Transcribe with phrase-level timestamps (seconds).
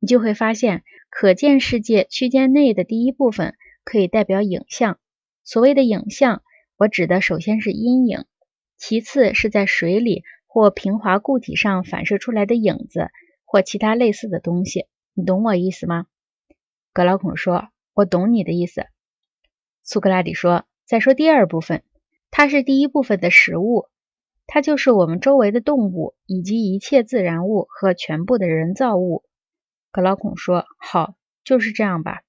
[0.00, 4.98] 你就会发现，可见世界区间内的第一部分可以代表影像。
[5.44, 6.42] 所谓的影像，
[6.76, 8.24] 我指的首先是阴影，
[8.78, 13.08] 其次是在水里或平滑固体上反射出来的影子
[13.44, 14.86] 或其他类似的东西。
[15.12, 16.06] 你懂我意思吗？
[16.92, 18.86] 格劳孔说：“我懂你的意思。”
[19.84, 21.82] 苏格拉底说：“再说第二部分，
[22.30, 23.86] 它是第一部分的实物，
[24.46, 29.24] 它就是我们周围的动物以及一切自然物和全部的人造物。”
[29.94, 32.20] 格老孔说：“好，就是这样吧。”